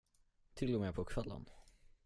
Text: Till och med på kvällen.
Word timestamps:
Till 0.55 0.75
och 0.75 0.81
med 0.81 0.95
på 0.95 1.03
kvällen. 1.05 1.45